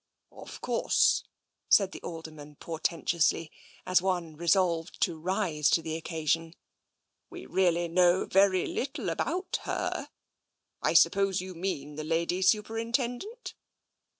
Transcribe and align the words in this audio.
"Of 0.31 0.61
course," 0.61 1.23
said 1.69 1.91
the 1.91 2.01
Alderman 2.01 2.55
portentously, 2.55 3.51
as 3.85 4.01
one 4.01 4.35
resolved 4.35 4.99
to 5.01 5.15
rise 5.15 5.69
to 5.69 5.83
the 5.83 5.95
occasion," 5.95 6.55
we 7.29 7.45
really 7.45 7.87
know 7.87 8.25
very 8.25 8.65
little 8.65 9.11
about 9.11 9.59
her, 9.65 10.09
I 10.81 10.93
suppose 10.93 11.39
you 11.39 11.53
mean 11.53 11.97
the 11.97 12.03
Lady 12.03 12.41
Super 12.41 12.79
intendent?" 12.79 13.53